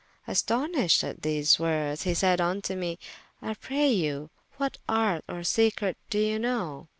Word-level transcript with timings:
Astonyshed 0.27 1.03
at 1.03 1.21
these 1.21 1.57
woordes, 1.59 2.01
he 2.05 2.15
sayde 2.15 2.39
vnto 2.39 2.75
mee, 2.75 2.97
I 3.39 3.53
pray 3.53 3.91
you 3.91 4.31
what 4.57 4.77
arte 4.89 5.23
or 5.29 5.43
secrete 5.43 5.97
doe 6.09 6.17
you 6.17 6.39
know? 6.39 6.87